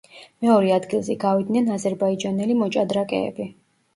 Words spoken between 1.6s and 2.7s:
აზერბაიჯანელი